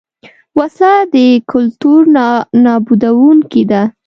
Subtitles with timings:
[0.57, 1.15] وسله د
[1.51, 2.01] کلتور
[2.63, 3.81] نابودوونکې ده